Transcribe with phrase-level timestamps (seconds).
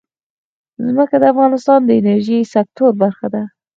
[0.85, 3.43] ځمکه د افغانستان د انرژۍ سکتور برخه ده.